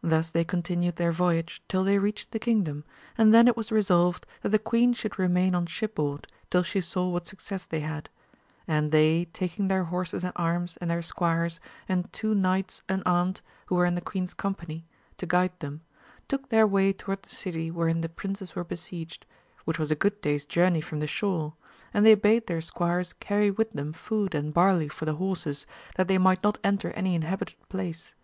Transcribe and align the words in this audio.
Thus 0.00 0.30
they 0.30 0.42
continued 0.42 0.96
their 0.96 1.12
voyage 1.12 1.62
till 1.68 1.84
they 1.84 1.98
reached 1.98 2.30
the 2.32 2.38
kingdom, 2.38 2.82
and 3.18 3.34
then 3.34 3.46
it 3.46 3.58
was 3.58 3.70
resolved 3.70 4.26
that 4.40 4.48
the 4.48 4.58
queen 4.58 4.94
should 4.94 5.18
remain 5.18 5.54
on 5.54 5.66
shipboard, 5.66 6.28
till 6.48 6.62
she 6.62 6.80
saw 6.80 7.10
what 7.10 7.26
success 7.26 7.66
they 7.66 7.80
had; 7.80 8.08
and 8.66 8.90
they, 8.90 9.26
taking 9.26 9.68
their 9.68 9.84
horses 9.84 10.24
and 10.24 10.32
arms 10.34 10.78
and 10.80 10.90
their 10.90 11.02
squires, 11.02 11.60
and 11.90 12.10
two 12.10 12.34
knights 12.34 12.80
unarmed, 12.88 13.42
who 13.66 13.74
were 13.74 13.84
in 13.84 13.96
the 13.96 14.00
queen*s 14.00 14.32
company. 14.32 14.86
270 15.18 15.18
AMADIS 15.18 15.18
OF 15.18 15.18
GAUL 15.18 15.18
to 15.18 15.26
guide 15.36 15.60
them, 15.60 16.18
took 16.26 16.48
their 16.48 16.66
way 16.66 16.94
toward 16.94 17.22
the 17.22 17.28
city 17.28 17.70
wherein 17.70 18.00
the 18.00 18.08
princes 18.08 18.56
were 18.56 18.64
besieged, 18.64 19.26
which 19.66 19.78
was 19.78 19.90
a 19.90 19.94
good 19.94 20.22
day's 20.22 20.46
journey 20.46 20.80
from 20.80 21.00
the 21.00 21.06
shore, 21.06 21.52
and 21.92 22.06
they 22.06 22.14
bade 22.14 22.46
their 22.46 22.62
squires 22.62 23.12
carry 23.12 23.50
with 23.50 23.70
them 23.72 23.92
food 23.92 24.34
and 24.34 24.54
barley 24.54 24.88
for 24.88 25.04
the 25.04 25.16
horses, 25.16 25.66
that 25.96 26.08
they 26.08 26.16
might 26.16 26.42
not 26.42 26.56
enter 26.64 26.92
any 26.92 27.14
inhabited 27.14 27.58
place. 27.68 28.14